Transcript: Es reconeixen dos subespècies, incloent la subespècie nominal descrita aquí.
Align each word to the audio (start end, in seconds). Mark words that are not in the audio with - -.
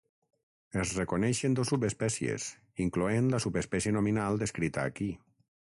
Es 0.83 0.93
reconeixen 0.99 1.57
dos 1.59 1.71
subespècies, 1.73 2.47
incloent 2.89 3.31
la 3.35 3.43
subespècie 3.49 3.97
nominal 3.99 4.45
descrita 4.45 4.91
aquí. 4.95 5.15